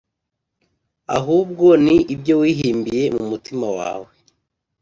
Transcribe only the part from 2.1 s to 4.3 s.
ibyo wihimbiye mu mutima wawe.